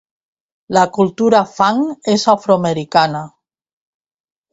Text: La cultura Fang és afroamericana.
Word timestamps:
La 0.77 0.85
cultura 0.95 1.41
Fang 1.51 1.83
és 2.13 2.25
afroamericana. 2.33 3.21